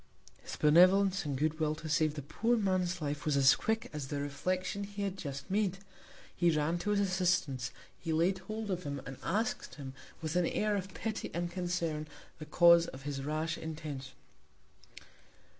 [0.41, 4.07] His Benevolence, and good Will to save the poor Man's Life, was as quick as
[4.07, 5.77] the Reflection he had just made!
[6.35, 10.47] He ran to his Assistance; he laid hold of him; and ask'd him, with an
[10.47, 12.07] Air of Pity and Concern,
[12.39, 14.13] the Cause of his rash Intention.